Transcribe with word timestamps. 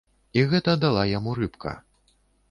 І 0.39 0.41
гэта 0.53 0.73
дала 0.83 1.03
яму 1.09 1.35
рыбка. 1.39 1.75